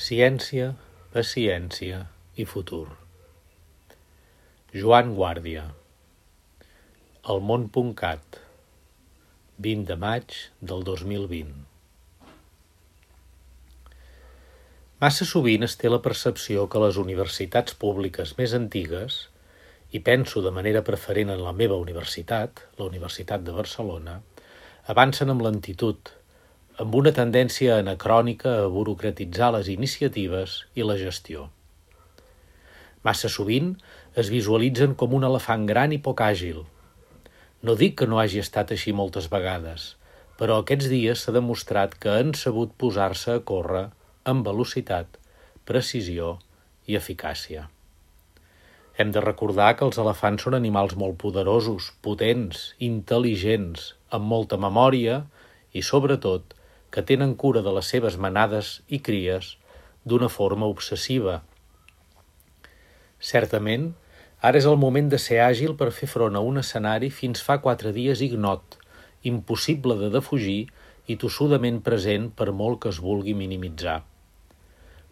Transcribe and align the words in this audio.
Ciència, 0.00 0.70
paciència 1.12 1.96
i 2.40 2.44
futur. 2.48 2.86
Joan 4.72 5.10
Guàrdia. 5.18 5.64
El 7.34 7.42
món.cat 7.44 8.38
20 9.66 9.84
de 9.90 9.96
maig 10.00 10.38
del 10.70 10.86
2020 10.88 11.50
Massa 15.04 15.28
sovint 15.28 15.68
es 15.68 15.76
té 15.82 15.92
la 15.92 16.00
percepció 16.06 16.64
que 16.72 16.80
les 16.86 16.96
universitats 17.04 17.76
públiques 17.84 18.32
més 18.40 18.56
antigues, 18.56 19.18
i 19.92 20.00
penso 20.08 20.40
de 20.40 20.54
manera 20.60 20.80
preferent 20.86 21.34
en 21.36 21.44
la 21.44 21.52
meva 21.60 21.76
universitat, 21.84 22.64
la 22.80 22.88
Universitat 22.88 23.44
de 23.44 23.58
Barcelona, 23.60 24.16
avancen 24.96 25.36
amb 25.36 25.44
lentitud, 25.44 26.14
amb 26.80 26.94
una 26.96 27.10
tendència 27.12 27.74
anacrònica 27.82 28.52
a 28.62 28.68
burocratitzar 28.72 29.50
les 29.52 29.66
iniciatives 29.68 30.52
i 30.72 30.84
la 30.86 30.94
gestió. 30.96 31.50
Massa 33.04 33.28
sovint 33.32 33.74
es 34.22 34.30
visualitzen 34.32 34.94
com 35.02 35.12
un 35.18 35.26
elefant 35.28 35.66
gran 35.68 35.92
i 35.92 35.98
poc 36.06 36.22
àgil. 36.24 36.62
No 37.60 37.74
dic 37.76 37.98
que 38.00 38.08
no 38.08 38.20
hagi 38.22 38.40
estat 38.40 38.72
així 38.72 38.94
moltes 38.96 39.28
vegades, 39.32 39.94
però 40.40 40.62
aquests 40.62 40.88
dies 40.92 41.24
s'ha 41.24 41.34
demostrat 41.36 41.98
que 42.00 42.14
han 42.16 42.32
sabut 42.42 42.72
posar-se 42.80 43.34
a 43.34 43.42
córrer 43.50 43.82
amb 44.32 44.48
velocitat, 44.48 45.18
precisió 45.68 46.38
i 46.88 46.96
eficàcia. 46.96 47.66
Hem 48.96 49.12
de 49.12 49.20
recordar 49.24 49.74
que 49.76 49.84
els 49.84 50.00
elefants 50.00 50.48
són 50.48 50.56
animals 50.56 50.96
molt 50.96 51.20
poderosos, 51.20 51.90
potents, 52.00 52.70
intel·ligents, 52.88 53.92
amb 54.16 54.32
molta 54.32 54.56
memòria 54.60 55.20
i, 55.72 55.84
sobretot, 55.84 56.56
que 56.90 57.02
tenen 57.06 57.36
cura 57.38 57.62
de 57.62 57.72
les 57.76 57.88
seves 57.92 58.16
manades 58.18 58.80
i 58.88 58.98
cries 59.06 59.54
d'una 60.04 60.28
forma 60.32 60.66
obsessiva. 60.66 61.40
Certament, 63.20 63.90
ara 64.40 64.58
és 64.58 64.66
el 64.66 64.78
moment 64.80 65.10
de 65.12 65.18
ser 65.20 65.40
àgil 65.44 65.76
per 65.80 65.90
fer 65.94 66.08
front 66.08 66.36
a 66.36 66.44
un 66.50 66.60
escenari 66.62 67.10
fins 67.14 67.42
fa 67.46 67.58
quatre 67.64 67.92
dies 67.96 68.22
ignot, 68.26 68.78
impossible 69.22 69.98
de 70.00 70.08
defugir 70.14 70.60
i 71.06 71.16
tossudament 71.20 71.82
present 71.84 72.30
per 72.36 72.50
molt 72.62 72.80
que 72.82 72.92
es 72.94 73.00
vulgui 73.04 73.34
minimitzar. 73.36 74.00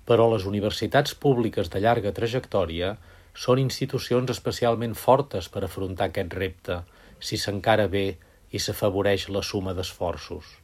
Però 0.08 0.28
les 0.32 0.46
universitats 0.48 1.14
públiques 1.14 1.68
de 1.72 1.82
llarga 1.84 2.14
trajectòria 2.16 2.94
són 3.34 3.60
institucions 3.62 4.30
especialment 4.34 4.96
fortes 4.96 5.50
per 5.52 5.66
afrontar 5.66 6.08
aquest 6.08 6.38
repte, 6.40 6.80
si 7.20 7.36
s'encara 7.36 7.90
bé 7.92 8.06
i 8.50 8.62
s'afavoreix 8.62 9.28
la 9.34 9.44
suma 9.44 9.76
d'esforços. 9.76 10.56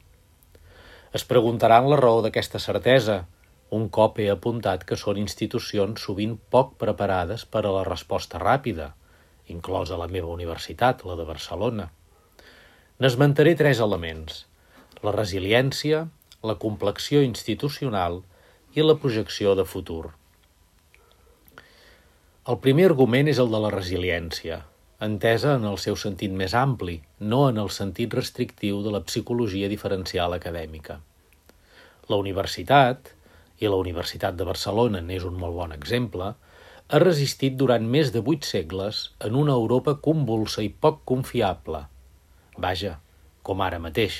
Es 1.15 1.23
preguntaran 1.23 1.85
la 1.87 1.95
raó 2.01 2.17
d'aquesta 2.23 2.59
certesa, 2.59 3.21
un 3.77 3.85
cop 3.97 4.17
he 4.19 4.25
apuntat 4.33 4.81
que 4.89 4.97
són 4.99 5.19
institucions 5.21 6.01
sovint 6.07 6.33
poc 6.51 6.73
preparades 6.81 7.45
per 7.53 7.61
a 7.63 7.71
la 7.71 7.83
resposta 7.87 8.41
ràpida, 8.41 8.89
inclosa 9.55 9.99
la 10.01 10.09
meva 10.11 10.33
universitat, 10.33 11.05
la 11.07 11.15
de 11.15 11.27
Barcelona. 11.29 11.87
N'esmentaré 12.99 13.55
tres 13.55 13.79
elements, 13.85 14.43
la 15.07 15.15
resiliència, 15.15 16.03
la 16.43 16.57
complexió 16.65 17.23
institucional 17.23 18.21
i 18.75 18.83
la 18.83 18.99
projecció 18.99 19.55
de 19.55 19.63
futur. 19.63 20.11
El 22.51 22.59
primer 22.67 22.91
argument 22.91 23.31
és 23.31 23.39
el 23.39 23.55
de 23.55 23.63
la 23.63 23.71
resiliència, 23.71 24.65
entesa 25.03 25.55
en 25.57 25.65
el 25.67 25.77
seu 25.81 25.97
sentit 25.99 26.31
més 26.31 26.53
ampli, 26.55 27.01
no 27.19 27.49
en 27.49 27.57
el 27.59 27.69
sentit 27.69 28.13
restrictiu 28.15 28.81
de 28.83 28.93
la 28.93 29.03
psicologia 29.03 29.67
diferencial 29.67 30.33
acadèmica. 30.33 31.01
La 32.07 32.19
universitat, 32.21 33.11
i 33.59 33.67
la 33.67 33.79
Universitat 33.79 34.35
de 34.39 34.47
Barcelona 34.47 35.01
n'és 35.01 35.25
un 35.27 35.35
molt 35.39 35.55
bon 35.55 35.75
exemple, 35.75 36.31
ha 36.87 37.01
resistit 37.01 37.57
durant 37.57 37.83
més 37.83 38.13
de 38.13 38.21
vuit 38.21 38.43
segles 38.45 39.09
en 39.19 39.35
una 39.35 39.55
Europa 39.59 39.97
convulsa 40.07 40.63
i 40.63 40.69
poc 40.69 41.01
confiable. 41.03 41.85
Vaja, 42.57 42.99
com 43.43 43.61
ara 43.61 43.79
mateix. 43.79 44.19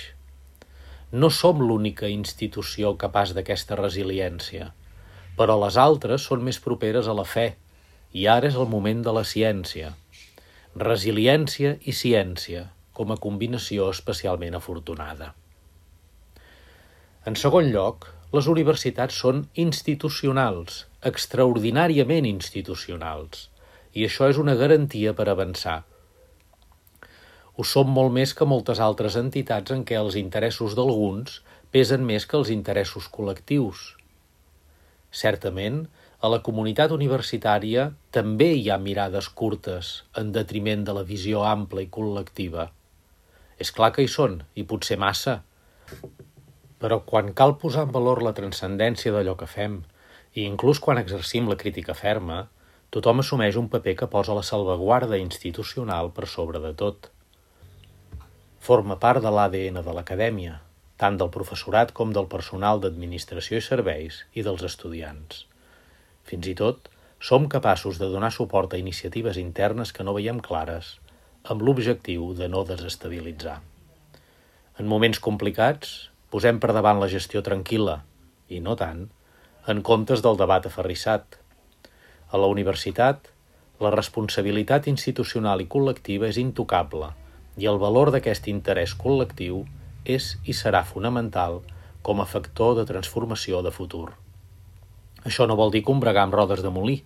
No 1.12 1.30
som 1.30 1.62
l'única 1.62 2.10
institució 2.12 2.96
capaç 3.00 3.36
d'aquesta 3.36 3.78
resiliència, 3.80 4.74
però 5.38 5.56
les 5.62 5.78
altres 5.78 6.26
són 6.28 6.44
més 6.44 6.60
properes 6.60 7.08
a 7.08 7.16
la 7.16 7.24
fe, 7.24 7.54
i 8.12 8.28
ara 8.28 8.50
és 8.50 8.56
el 8.56 8.68
moment 8.68 9.04
de 9.06 9.14
la 9.16 9.24
ciència– 9.24 9.94
resiliència 10.76 11.78
i 11.88 11.94
ciència 11.96 12.66
com 12.96 13.12
a 13.14 13.16
combinació 13.26 13.88
especialment 13.94 14.58
afortunada. 14.58 15.30
En 17.26 17.38
segon 17.40 17.70
lloc, 17.72 18.10
les 18.36 18.50
universitats 18.52 19.16
són 19.24 19.46
institucionals, 19.64 20.82
extraordinàriament 21.12 22.28
institucionals, 22.28 23.48
i 23.96 24.04
això 24.04 24.28
és 24.28 24.40
una 24.42 24.58
garantia 24.60 25.16
per 25.16 25.30
avançar. 25.32 25.78
Ho 27.56 27.64
som 27.64 27.88
molt 27.96 28.12
més 28.12 28.36
que 28.36 28.48
moltes 28.52 28.84
altres 28.84 29.16
entitats 29.16 29.72
en 29.72 29.86
què 29.88 29.96
els 29.96 30.20
interessos 30.20 30.76
d'alguns 30.76 31.40
pesen 31.72 32.04
més 32.04 32.28
que 32.28 32.36
els 32.36 32.52
interessos 32.52 33.08
col·lectius. 33.08 33.94
Certament, 35.16 35.86
a 36.26 36.30
la 36.32 36.40
comunitat 36.46 36.94
universitària 36.96 37.90
també 38.16 38.48
hi 38.58 38.70
ha 38.72 38.80
mirades 38.82 39.28
curtes 39.42 39.90
en 40.22 40.32
detriment 40.38 40.86
de 40.88 40.96
la 40.98 41.04
visió 41.10 41.44
ampla 41.46 41.84
i 41.84 41.90
col·lectiva. 41.98 42.66
És 43.62 43.72
clar 43.76 43.92
que 43.94 44.06
hi 44.06 44.10
són, 44.10 44.40
i 44.58 44.66
potser 44.72 44.98
massa. 45.04 45.36
Però 46.82 47.00
quan 47.12 47.30
cal 47.42 47.56
posar 47.62 47.86
en 47.86 47.94
valor 47.94 48.24
la 48.26 48.34
transcendència 48.40 49.14
d'allò 49.14 49.38
que 49.38 49.52
fem, 49.54 49.78
i 50.34 50.50
inclús 50.50 50.82
quan 50.82 51.04
exercim 51.04 51.52
la 51.52 51.60
crítica 51.62 51.94
ferma, 52.02 52.42
tothom 52.96 53.22
assumeix 53.22 53.62
un 53.62 53.70
paper 53.70 53.96
que 54.02 54.12
posa 54.18 54.36
la 54.42 54.44
salvaguarda 54.50 55.22
institucional 55.22 56.14
per 56.18 56.28
sobre 56.32 56.64
de 56.68 56.74
tot. 56.84 57.12
Forma 58.66 58.98
part 58.98 59.22
de 59.22 59.32
l'ADN 59.38 59.84
de 59.86 60.00
l'acadèmia, 60.00 60.62
tant 60.98 61.22
del 61.22 61.30
professorat 61.38 61.94
com 61.94 62.16
del 62.18 62.32
personal 62.38 62.82
d'administració 62.82 63.62
i 63.62 63.68
serveis 63.74 64.24
i 64.34 64.48
dels 64.48 64.66
estudiants. 64.66 65.46
Fins 66.26 66.48
i 66.50 66.56
tot, 66.58 66.90
som 67.22 67.48
capaços 67.50 68.00
de 68.02 68.10
donar 68.12 68.32
suport 68.34 68.74
a 68.74 68.80
iniciatives 68.82 69.38
internes 69.42 69.94
que 69.94 70.04
no 70.04 70.16
veiem 70.18 70.42
clares, 70.42 70.96
amb 71.46 71.62
l'objectiu 71.62 72.34
de 72.38 72.50
no 72.50 72.64
desestabilitzar. 72.66 73.60
En 74.82 74.90
moments 74.92 75.22
complicats, 75.22 76.10
posem 76.34 76.60
per 76.60 76.74
davant 76.76 77.00
la 77.00 77.10
gestió 77.12 77.44
tranquil·la, 77.46 78.00
i 78.50 78.60
no 78.60 78.76
tant, 78.76 79.06
en 79.72 79.82
comptes 79.82 80.22
del 80.26 80.38
debat 80.42 80.66
aferrissat. 80.68 81.38
A 82.34 82.42
la 82.42 82.50
universitat, 82.52 83.30
la 83.80 83.94
responsabilitat 83.94 84.90
institucional 84.92 85.62
i 85.62 85.70
col·lectiva 85.72 86.30
és 86.30 86.42
intocable 86.42 87.14
i 87.58 87.70
el 87.72 87.80
valor 87.80 88.12
d'aquest 88.12 88.50
interès 88.52 88.94
col·lectiu 89.00 89.64
és 90.18 90.36
i 90.46 90.54
serà 90.54 90.84
fonamental 90.84 91.62
com 92.06 92.22
a 92.22 92.30
factor 92.30 92.76
de 92.80 92.86
transformació 92.86 93.62
de 93.66 93.72
futur. 93.72 94.10
Això 95.26 95.48
no 95.50 95.58
vol 95.58 95.74
dir 95.74 95.82
combregar 95.86 96.28
amb 96.28 96.38
rodes 96.38 96.62
de 96.62 96.70
molí. 96.70 97.00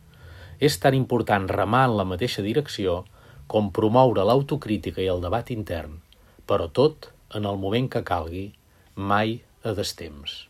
És 0.59 0.75
tan 0.83 0.95
important 0.97 1.47
remar 1.47 1.85
en 1.87 1.95
la 1.95 2.05
mateixa 2.07 2.43
direcció 2.43 3.05
com 3.47 3.71
promoure 3.71 4.25
l'autocrítica 4.27 5.01
i 5.01 5.07
el 5.07 5.23
debat 5.23 5.47
intern, 5.55 6.01
però 6.45 6.67
tot 6.67 7.09
en 7.33 7.47
el 7.47 7.57
moment 7.61 7.87
que 7.89 8.03
calgui, 8.03 8.49
mai 8.95 9.39
a 9.63 9.71
destemps. 9.77 10.49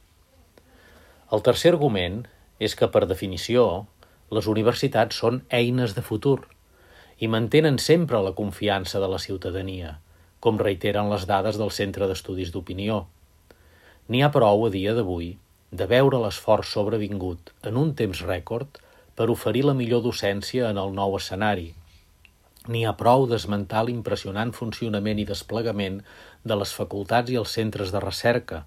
El 1.29 1.43
tercer 1.45 1.75
argument 1.75 2.23
és 2.57 2.73
que, 2.75 2.89
per 2.89 3.05
definició, 3.05 3.85
les 4.33 4.49
universitats 4.49 5.19
són 5.21 5.43
eines 5.53 5.93
de 5.93 6.01
futur 6.05 6.39
i 7.21 7.29
mantenen 7.29 7.77
sempre 7.77 8.21
la 8.25 8.33
confiança 8.33 8.99
de 9.03 9.09
la 9.11 9.19
ciutadania, 9.21 9.99
com 10.39 10.57
reiteren 10.57 11.11
les 11.13 11.27
dades 11.29 11.59
del 11.61 11.69
Centre 11.75 12.07
d'Estudis 12.09 12.51
d'Opinió. 12.55 13.03
N'hi 14.09 14.23
ha 14.25 14.31
prou 14.33 14.65
a 14.65 14.73
dia 14.73 14.95
d'avui 14.97 15.35
de 15.71 15.85
veure 15.85 16.19
l'esforç 16.21 16.71
sobrevingut 16.73 17.51
en 17.69 17.77
un 17.77 17.91
temps 17.97 18.23
rècord 18.25 18.79
per 19.15 19.29
oferir 19.29 19.65
la 19.67 19.75
millor 19.77 20.01
docència 20.05 20.69
en 20.73 20.79
el 20.81 20.95
nou 20.97 21.17
escenari. 21.17 21.73
N'hi 22.69 22.83
ha 22.85 22.95
prou 22.97 23.27
d'esmentar 23.29 23.83
l'impressionant 23.85 24.51
funcionament 24.55 25.21
i 25.21 25.27
desplegament 25.29 26.01
de 26.43 26.57
les 26.57 26.73
facultats 26.73 27.31
i 27.31 27.37
els 27.41 27.53
centres 27.59 27.93
de 27.93 28.01
recerca. 28.03 28.65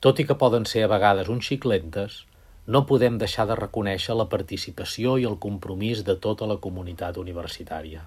Tot 0.00 0.20
i 0.22 0.26
que 0.28 0.38
poden 0.40 0.66
ser 0.70 0.84
a 0.86 0.90
vegades 0.92 1.28
un 1.28 1.40
xic 1.44 1.64
lentes, 1.68 2.24
no 2.66 2.84
podem 2.88 3.16
deixar 3.20 3.46
de 3.48 3.56
reconèixer 3.58 4.16
la 4.16 4.28
participació 4.32 5.16
i 5.18 5.24
el 5.28 5.38
compromís 5.44 6.04
de 6.04 6.16
tota 6.26 6.46
la 6.46 6.58
comunitat 6.66 7.16
universitària. 7.16 8.04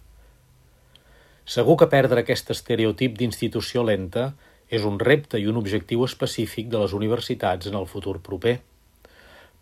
Segur 1.46 1.76
que 1.82 1.90
perdre 1.90 2.22
aquest 2.22 2.54
estereotip 2.54 3.18
d'institució 3.18 3.84
lenta 3.84 4.32
és 4.72 4.86
un 4.88 5.00
repte 5.04 5.40
i 5.40 5.48
un 5.52 5.58
objectiu 5.60 6.06
específic 6.08 6.70
de 6.72 6.80
les 6.80 6.94
universitats 6.96 7.68
en 7.68 7.76
el 7.80 7.88
futur 7.94 8.20
proper. 8.24 8.56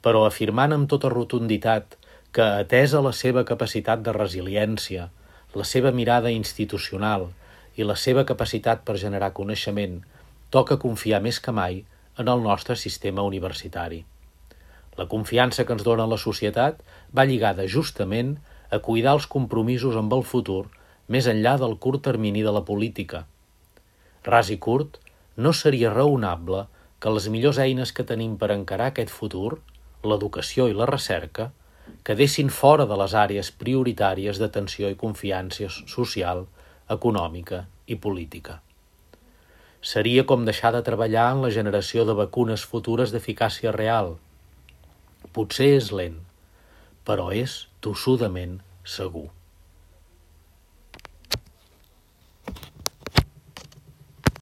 Però 0.06 0.22
afirmant 0.26 0.76
amb 0.76 0.90
tota 0.92 1.10
rotunditat 1.10 1.98
que, 2.32 2.46
atesa 2.46 3.02
la 3.02 3.14
seva 3.18 3.44
capacitat 3.52 4.04
de 4.06 4.14
resiliència, 4.16 5.10
la 5.58 5.66
seva 5.66 5.92
mirada 5.92 6.30
institucional 6.30 7.32
i 7.76 7.88
la 7.88 7.96
seva 7.98 8.26
capacitat 8.32 8.86
per 8.86 9.00
generar 9.02 9.32
coneixement, 9.34 9.98
toca 10.54 10.78
confiar 10.84 11.24
més 11.26 11.42
que 11.42 11.56
mai 11.56 11.82
en 12.22 12.30
el 12.30 12.46
nostre 12.46 12.78
sistema 12.78 13.26
universitari. 13.26 14.04
La 15.00 15.08
confiança 15.10 15.66
que 15.66 15.74
ens 15.74 15.86
dona 15.88 16.06
la 16.12 16.22
societat 16.22 16.82
va 17.16 17.26
lligada 17.26 17.66
justament 17.66 18.36
a 18.70 18.82
cuidar 18.86 19.18
els 19.18 19.28
compromisos 19.36 19.98
amb 19.98 20.14
el 20.14 20.26
futur 20.32 20.68
més 21.10 21.26
enllà 21.32 21.58
del 21.58 21.78
curt 21.82 22.04
termini 22.06 22.46
de 22.46 22.54
la 22.54 22.66
política. 22.68 23.26
Ras 24.26 24.50
i 24.52 24.58
curt, 24.58 25.00
no 25.38 25.54
seria 25.54 25.94
raonable 25.94 26.66
que 27.00 27.12
les 27.16 27.30
millors 27.32 27.60
eines 27.64 27.94
que 27.96 28.04
tenim 28.04 28.36
per 28.38 28.52
encarar 28.52 28.90
aquest 28.92 29.12
futur, 29.14 29.60
l'educació 30.04 30.68
i 30.68 30.76
la 30.76 30.88
recerca, 30.90 31.50
quedessin 32.04 32.50
fora 32.52 32.86
de 32.90 32.98
les 33.00 33.16
àrees 33.16 33.52
prioritàries 33.64 34.40
d'atenció 34.42 34.90
i 34.92 35.00
confiança 35.00 35.70
social, 35.72 36.46
econòmica 36.90 37.66
i 37.88 37.96
política. 37.96 38.60
Seria 39.82 40.26
com 40.28 40.44
deixar 40.44 40.74
de 40.76 40.84
treballar 40.84 41.30
en 41.32 41.44
la 41.46 41.54
generació 41.56 42.04
de 42.06 42.18
vacunes 42.18 42.66
futures 42.68 43.16
d'eficàcia 43.16 43.72
real. 43.72 44.18
Potser 45.32 45.72
és 45.78 45.92
lent, 45.96 46.20
però 47.08 47.30
és 47.32 47.62
tossudament 47.80 48.60
segur. 48.84 49.30